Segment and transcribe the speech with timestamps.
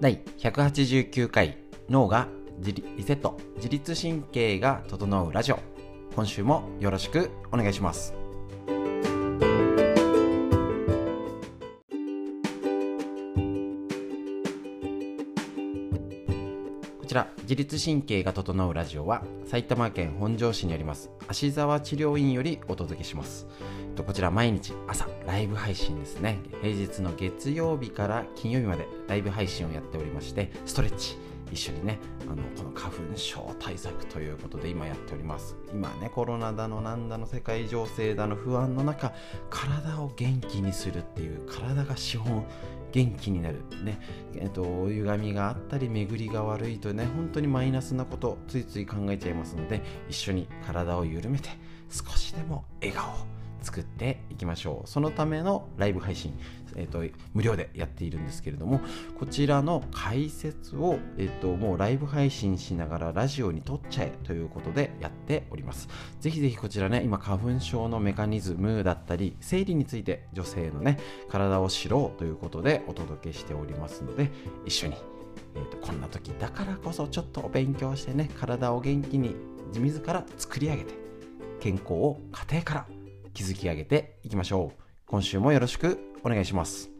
[0.00, 1.56] 第189回
[1.88, 2.28] 脳が
[2.60, 5.58] リセット自律神経が整うラジオ。
[6.14, 8.23] 今週もよろしくお願いします。
[17.44, 23.46] 自律神経が整うラジオは埼玉県本庄市にあります芦沢治療院よりお届けします。
[24.06, 26.40] こちら毎日朝ライブ配信ですね。
[26.62, 31.16] 平日の月曜日から金曜日までライブ配信をやっておりましてストレッチ
[31.52, 35.54] 一緒にねあのこの花粉症対策ということで今やっております。
[35.70, 39.12] 今ねコロナだのなんだの世界情勢だの不安の中
[39.50, 42.46] 体を元気にするっていう体が資本
[42.94, 43.64] 元気になる。
[43.82, 43.98] ね。
[44.36, 51.48] えっと歪みがあったり巡りが悪いとね本当にマイナスなことついつい考えちゃいますので一緒に体を緩めて
[51.90, 53.43] 少しでも笑顔。
[53.64, 54.88] 作っていきましょう。
[54.88, 56.38] そのためのライブ配信、
[56.76, 58.80] えーと、無料でやっているんですけれども
[59.18, 65.88] こちらの解説を、えーと、もうライブ配信しながらラジオに撮っちゃえということでやっております。
[66.20, 74.30] ぜひぜひこちらね今花粉症のメカニズムだったり生理について女性のね体を知ろうということでお届けしておりますので
[74.66, 74.96] 一緒に
[75.54, 79.34] えーとこんな時だからこそちょっとお勉強してね体を元気に
[79.72, 80.94] 自ら作り上げて
[81.60, 82.86] 健康を家庭から
[83.34, 84.82] 築き上げていきましょう。
[85.06, 86.93] 今週もよろしくお願いします。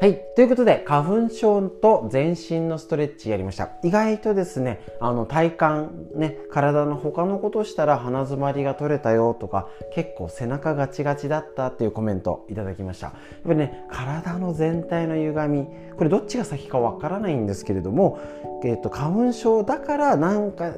[0.00, 0.18] はい。
[0.34, 3.68] ということで、花粉症と全身のストレッチやりました。
[3.84, 5.84] 意外とですね、あの、体
[6.14, 13.08] 幹、ね、体の他のことしたら鼻づまりが取れたよとか、結構背中ガチガチだったっていうコメントいただきました。
[13.08, 18.18] やっぱりね、体の全体の歪み、これどっちが先かわからないんですけれども、
[18.64, 20.72] えっと、花粉症だからなんか、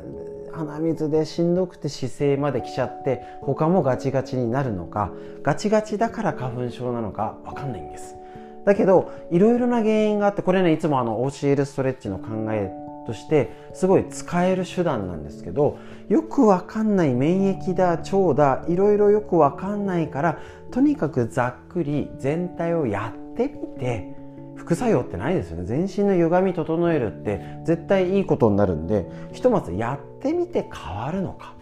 [0.50, 5.12] 鼻水でしんどくて姿勢まで来ちゃって他もガチガチになるのか
[5.42, 8.16] ガチガチだから花粉症なのか分かんないんです
[8.64, 12.70] だけどいろいろな原因があってこれねいつもあの OCL ストレッチの考え
[13.06, 15.78] としてすごい使える手段なんですけど
[16.08, 20.39] よくわかんない免疫だ腸だいろいろよくわかんないから
[20.70, 24.14] とにかくざっくり全体をやってみて
[24.56, 25.64] 副作用ってないですよね。
[25.64, 31.55] 全身の歪み整えるって絶対いいことになるんでひとまずやってみて変わるのか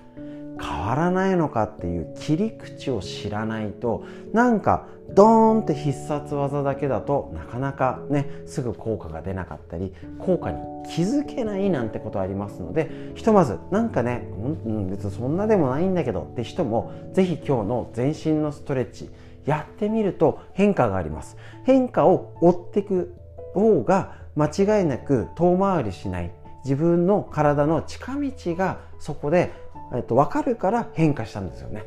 [0.60, 14.28] 変わらないのかっていう切り口を知らないとなんかドーンって必殺技だけだとなかなかねすぐ効果が出なかったり効果に気づけないなんてことありますのでひとまずなんかね、
[14.64, 19.10] うん、別にそんなでもないんだけどって人も是非今日の全身のストレッチ
[19.46, 23.14] やってみると変化があります変化を追っていく
[23.54, 24.46] 方が間
[24.78, 26.32] 違いなく遠回りしない
[26.64, 29.52] 自分の体の近道がそこで、
[29.94, 31.84] えっと、分かるから変化したんですよね。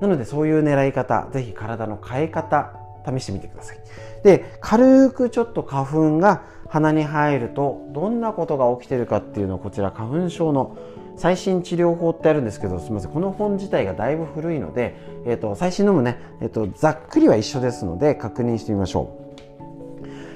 [0.00, 2.72] なのでそういう狙い方、ぜひ体の変え方、
[3.06, 3.78] 試してみてください。
[4.24, 10.76] で、軽くちょっと花粉が鼻に入ると、どんなことが起きてるかっていうのをこちら花粉症の
[11.16, 14.94] 最新治療法ってあるんですけど、すみません、この本自体がだいぶ古いので、
[15.26, 19.16] えっ、ー、と、最新のもね、えっ、ー、と、ざっくりは一緒ですので、確認してみましょ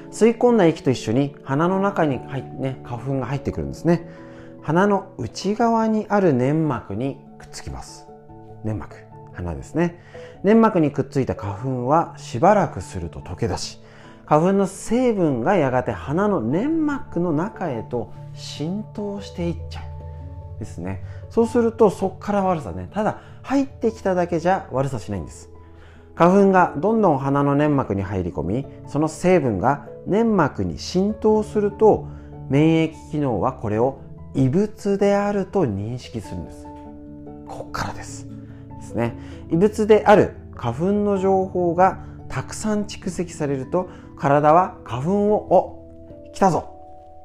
[0.09, 0.11] う。
[0.11, 4.07] 吸い込んだ息と一緒に鼻の中に入ね、花粉が入ってくるんですね。
[4.61, 8.07] 鼻の内側にある粘膜にくっつきます。
[8.63, 9.10] 粘膜。
[9.33, 10.01] 花ですね。
[10.43, 13.79] 粘膜にくっついた花粉はしばらくすると溶け出し
[14.25, 20.59] 花粉の成分がやがて鼻の粘膜の中へと浸透していっちゃう。
[20.59, 21.03] ですね。
[21.29, 22.87] そうするとそこから悪さね。
[22.93, 25.49] ただ入ってきただけじゃ悪さしないんです。
[26.15, 32.07] 花粉がどんどん鼻の粘膜に入り込みその成分が粘膜に浸透すると
[32.49, 33.99] 免疫機能はこれを
[34.33, 36.67] 異物であると認識するんです。
[37.47, 38.30] こっからです。
[38.91, 39.15] ですね。
[39.49, 46.69] 異物である花粉の情報がたくさん蓄積されると体は花粉をお来たぞ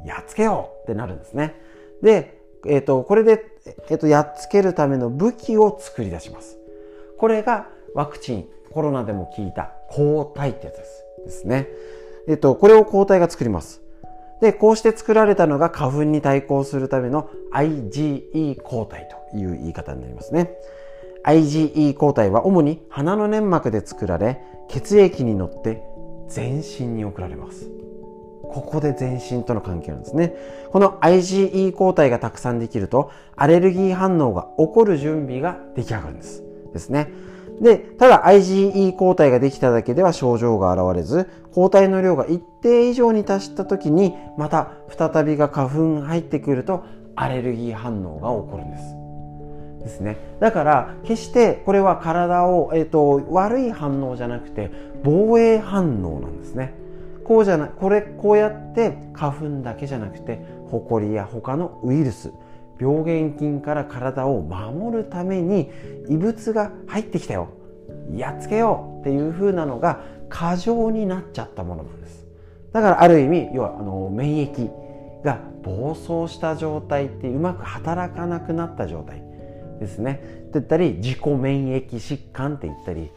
[0.05, 1.55] やっつけようってなるんですね。
[2.03, 3.45] で、えーと、これで、
[3.89, 6.59] えーと、やっつけるための武器を作り出します。
[7.19, 11.69] これがワクチンコロナでも効いた抗体ってやつですですね。
[12.29, 13.83] えっ、ー、とこれを抗体が作ります。
[14.41, 20.51] で、こうして作られたのが花粉に対抗するための IgE 抗体という言い方になりますね。
[21.27, 25.83] IgE 抗体は主に鼻の粘膜で作られ血液に乗って
[26.29, 27.71] 全身に送られます。
[28.43, 30.35] ここで全身との関係なんですね。
[30.71, 36.45] この IgE 抗体がたくさんできるとアレルギー反応が起こる準備が出来上がるんです。
[36.73, 37.11] ですね。
[37.61, 46.85] で、ただ IgE 抗体ができただけでは症状が現れず、抗体の量が一定以上に達した時に、また再びが花粉入ってくると
[47.15, 49.06] アレルギー反応が起こるんです。
[49.87, 50.17] ですね。
[50.41, 54.71] だから決してこれは体を、えーと、悪い反応じゃなくて
[55.03, 56.75] 防衛反応なんですね。
[57.25, 60.41] こうじゃなこれこうやって花粉だけじゃなくて
[60.71, 62.33] ホコリや他のウイルス
[62.79, 65.71] 病原菌から体を守るために
[66.09, 67.49] 異物が入ってきたよ。
[68.15, 72.27] やっつけようっていう風なのが過剰になっちゃったものなんです。
[72.73, 74.71] だからある意味要はあの免疫
[75.25, 79.26] が暴走した状態ってうまく働かなくなった状態。
[79.79, 80.13] ですね。
[80.13, 83.11] って言ったり自己免疫疾患って言ったり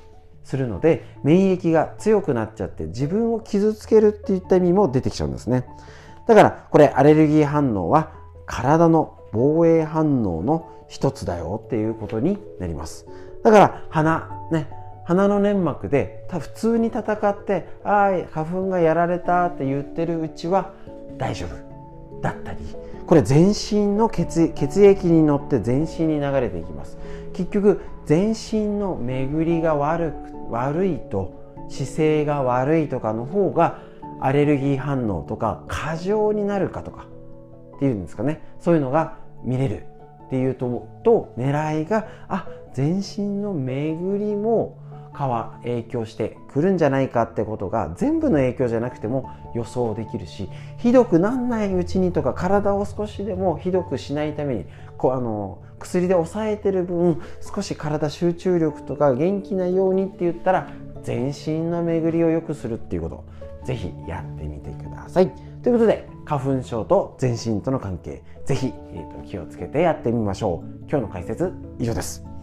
[0.43, 5.65] するので免疫が強くなっちゃって自分を傷つけるっていった意味も出てきちゃうんですね。
[6.27, 8.11] だからこれアレルギー反応は
[8.45, 13.05] 体の防衛反応の一つだよっていうことになります。
[13.43, 14.69] だから鼻ね
[15.05, 20.73] 鼻の粘膜で普通に戦って「ああ花粉がやられた」って言ってるうちは
[21.17, 22.59] 大丈夫だったり
[23.09, 26.99] これ全身の血血液に乗って全身に流れていきます。
[27.33, 33.79] 結局全身の巡りが悪く悪いと姿勢が悪いとかの方が
[34.21, 37.07] アレルギー反応とか過剰になるかとか
[37.77, 38.43] っていうんですかね。
[38.59, 39.87] そういうのが見れる
[40.27, 44.77] っていうとと狙いがあ全身の巡りも
[45.27, 54.65] は影響してくるんじゃないかってことが全部の影響じゃなくても予想できるしひどくなんないうちにとか体を少しでもひどくしないために
[54.97, 60.69] こうあの薬で抑えてる分少し体集中力とか元気なようにって言ったら
[61.03, 63.25] 全身の巡りを良くするっていうこと
[63.65, 65.31] ぜひやってみてください。
[65.63, 70.89] ということで花粉症と全身との関係ぜひ、えーと気をつけてやってみましょう。
[70.89, 72.38] 今日の解説以上です。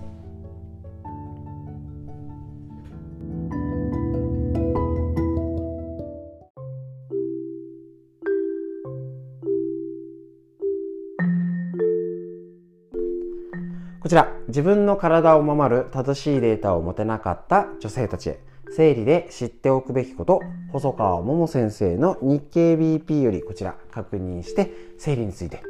[14.06, 18.38] こちら、自分の体を守る正しいデータを持てなかった女性たちへ、
[18.70, 25.61] 生理で知っておくべきこと、細川桃先生の日経 BP よりこちら確認して、生理について、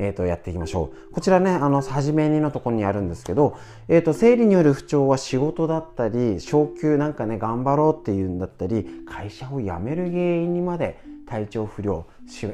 [0.00, 1.12] えっ、ー、と、やっていきましょう。
[1.12, 3.56] こちらね、あの、初めにのところにあるんですけど、
[3.86, 10.98] えっ、ー、と、生理による不調は仕事だったり、昇給なんかね、頑張ろうっていうんだったり、会社を辞める原因にまで
[11.28, 12.06] 体調不良、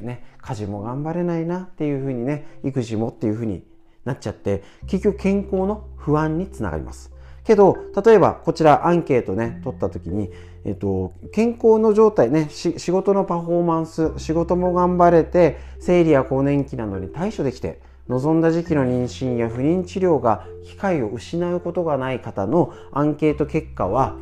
[0.03, 3.63] ね、家事も頑張れないなっていうふうにね、育児もっていうふうに
[4.05, 7.13] なっちゃって結局健康の不安につながります。
[7.45, 10.31] けど例えばこちらアンケートね取った時に、
[10.65, 24.17] えっと、健康の状態ね仕事のパフォーマンス仕事も頑張れて生理や更年期などに対処できて望んだ時期の妊娠や不妊治療が機会を失うことがない方のアンケート結果は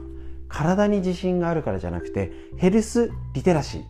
[0.49, 3.83] 体に自信があるからじゃなくてヘルスリテラシー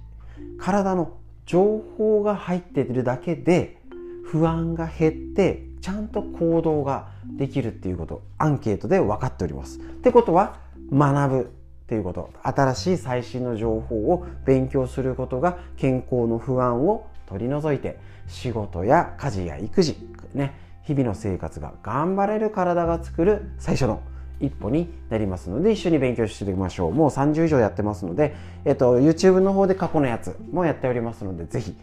[0.58, 3.78] 体の情報が入っているだけで
[4.24, 9.78] 不安が減ってちゃんと行動ができるっていうことアンケートで分かっております。
[9.78, 10.58] ってことは
[10.92, 11.44] 学ぶっ
[11.88, 19.96] ていうこと新しい最新の情報を勉強することが健康の不安を取り除いて仕事や家事や育児
[20.34, 24.02] ね日々の生活が頑張れる体が作る最初の
[24.40, 31.74] 一歩になりますので一緒に勉強していきましょうもう30以上やってますので、えっと、YouTube の方で過去のやつもやっておりますのでぜひ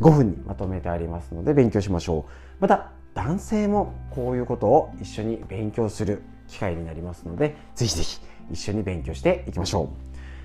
[0.00, 9.90] 5分にまとめてありますので勉強しましょうまた男性もこういうことを一緒に勉強する機会になりますので、ぜひぜひ一緒に勉強していきましょ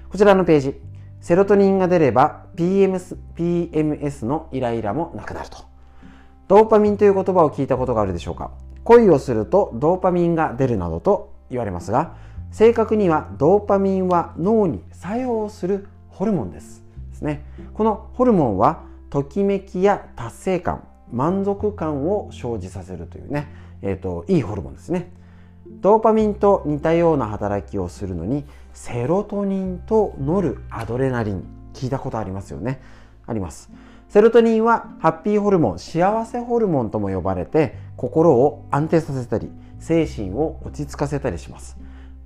[0.07, 0.09] う。
[0.11, 0.75] こちらのページ、
[1.21, 5.57] セロトニンが出れば PMS, PMS のイライラもなくなると。
[6.47, 8.51] ドーパミンという言葉を聞いたことがあるでしょうか
[8.83, 12.15] 恋をするとドーパミンが出るなどと言われますが、
[12.51, 16.83] 正確にはドーパミンは脳に作用するホルモンです。
[17.09, 17.43] ですね。
[17.73, 23.47] このホルモンはときめきや達成感、満足感を生じさせるというね、
[23.81, 25.11] えーと、いいホルモンですね。
[25.67, 31.43] ドーパミンと似たような働きをするのにセロトニンとノルアドレナリン
[31.73, 32.81] 聞いたことありますよね。
[33.25, 33.71] あります。
[34.09, 41.77] セロトニンはハッピーホルモン幸せホルモンとも呼ばれて心を安定させたり精神を落ち着かせたりします。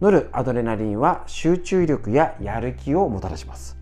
[0.01, 3.77] ノルアドレナリンは集中力ややる気をもたらします。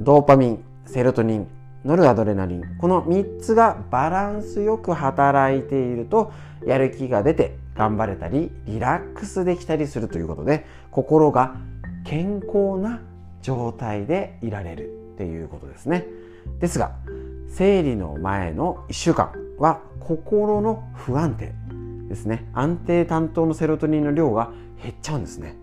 [0.00, 1.48] ドーパミンセロトニン
[1.84, 2.76] ノルアドレナリン。
[2.78, 6.32] この3つがバランスよく働いていると
[6.66, 11.56] やる気が出て頑張れたりリラックスできたりするということで心が
[12.04, 13.00] 健康な
[13.40, 16.06] 状態でいられるっていうことですね。
[16.58, 16.92] ですが
[17.48, 21.54] 生理の前の1週間は心の不安定
[22.08, 22.46] ですね。
[22.52, 25.56] 安定担当のセロトニンの量が減っちゃうんですね。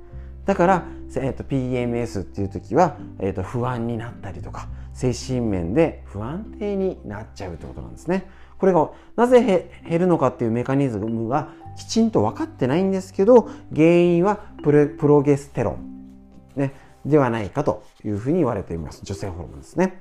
[0.48, 0.86] だから、
[1.16, 8.28] えーと、PMS っていう時は、えーと不安になったりとか精神面で不安定になっちゃうってことなんですね。
[8.58, 16.74] これがなぜ減るのかっていうメカニズムがきちんと分かってないんですけど原因はプロゲステロン、ね、
[17.06, 20.00] ではないかというふうに言われています女性ホルモンですね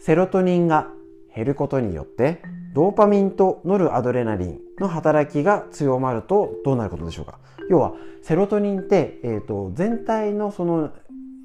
[0.00, 0.88] セロトニンが
[1.34, 2.42] 減ることによって
[2.76, 7.38] ドーパミンとノルアドレナリンの働きが強まるとどうなることでしょうか？
[7.70, 10.92] 要はセロトニンって、えーと、全体のその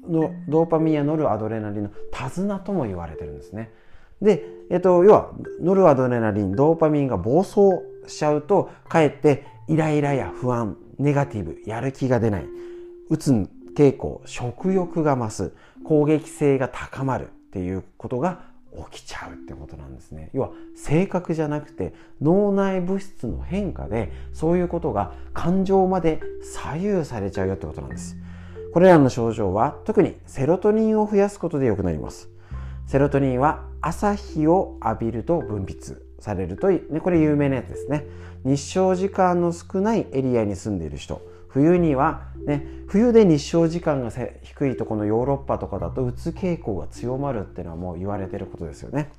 [0.06, 3.72] のドーパミンやノルアドレナリンの手綱とも言われてるんですね。
[4.20, 5.30] で、えーと、要は
[5.62, 7.60] ノルアドレナリンドーパミンが暴走
[8.06, 12.46] しちゃうとかえってイライラや不安ネガティブやる気が出ない。
[13.08, 13.32] うつ
[13.74, 18.51] 傾向食欲が増す攻撃性が高まるっていうことが
[18.90, 20.30] 起きちゃうってことなんですね。
[20.32, 28.16] 要は性格じゃなくて脳内物質の変化でそういうことが感情まで左右されちゃうよってことなんです。
[28.72, 32.30] これらの症状は特にセロトニンを増やすことで良くなります。
[32.86, 38.06] セロトニンは朝日を浴びると分泌されるといい、ね、これ有名なやつですね。
[38.44, 41.20] 日照時間の少ないエリアに住んでいる人。
[41.52, 44.10] 冬には、ね、冬で日照時間が
[44.42, 49.10] 低いとこのヨーロッパとかだとうつ傾向が強まるっていうのはもう言われてることですよね。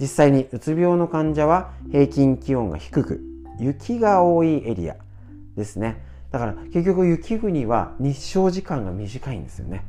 [0.00, 3.20] 実際にうつ病の患者は平均気温が低く
[3.58, 4.96] 雪が多いエリア
[5.56, 6.02] ですね。
[6.30, 9.84] だから結局雪国は日照時間が短いんですよね。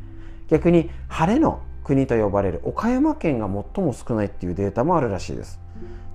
[0.47, 5.59] 逆に晴れの国と呼ばれる岡山県が最も少ないっていうデータもあるらしいです。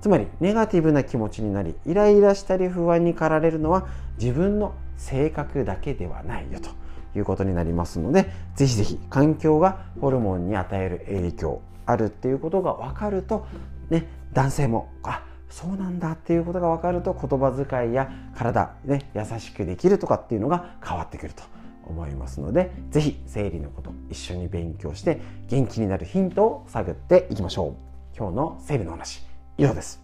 [0.01, 3.87] つまりネガティブな気持ちになりイライラしたり不安に駆られるのは
[4.19, 6.69] 自分の性格だけではないよと
[7.17, 13.45] いうことになりますのでぜひぜひ環境がホルモンに与える影響あるっていうことが分かると、
[13.89, 21.43] ね、男性もあそうなんだっていうことが分かると言葉遣いや体、ね、優しくできるとかっていうのが変わってくると
[21.85, 27.91] 思いますのでぜひ生理のこと一緒に勉強して元気になるヒントを探っていきましょう。
[28.17, 29.30] 今日の生理の話。
[29.61, 30.01] 以上です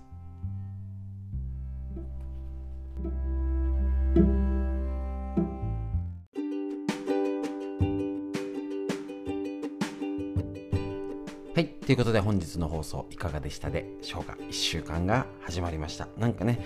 [11.56, 11.70] はい。
[11.70, 16.08] ということで本日の放送いかがでしたでしょうか ?1 週間が始まりました。
[16.16, 16.64] なんかね、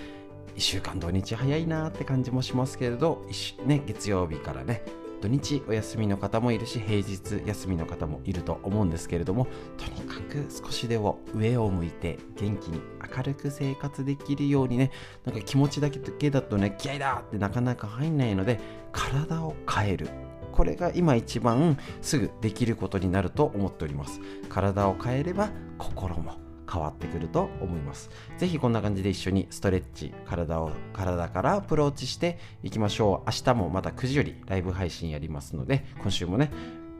[0.56, 3.24] 1週間土日早いなーって感じもしますけれど、
[3.64, 4.82] ね、月曜日からね、
[5.22, 9.46] 土日お休みの方もいるし平日休みの方もいると思うんですけれども
[9.78, 10.11] とにかく
[10.50, 12.80] 少しでも上を向いて元気に
[13.16, 14.90] 明るく生活できるようにね
[15.24, 18.60] なんか気持ちだけだとね気合だってなかなか入んないので
[18.92, 20.08] 体を変える
[20.52, 28.08] これが今一番すぐできることになると思っております体を変えれば心も変わってくると思います。
[28.38, 33.30] ぜひこんな感じで一緒にストレッチ、体を、体からアプローチしていきましょう。
[33.30, 36.50] 明日もまた9時よりライブ配信やりますので、今週もね、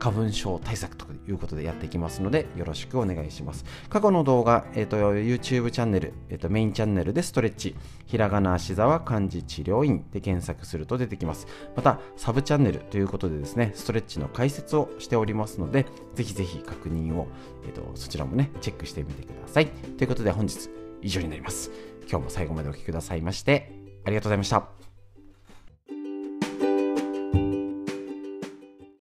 [0.03, 3.63] 花粉症対策ということでやっていきますので、よろしくお願いします。
[3.87, 7.73] 過去の動画、えっ、ー、と、YouTube チャンネル、えっ、ー、と、メインチャンネルでストレッチ、
[8.05, 11.47] ひらがな足沢漢字治療院で検索すると出てきます。
[11.77, 17.27] また、サブチャンネルということでですね、ストレッチの解説をしておりますので、ぜひぜひ確認を、
[17.63, 19.67] えっ、ー、と、そちらもね、チェックしてみてください。
[19.67, 20.69] ということで本日
[21.01, 21.71] 以上になります。
[22.09, 23.71] 今日も最後までお聴きくださいまして、
[24.03, 24.92] ありがとうございました。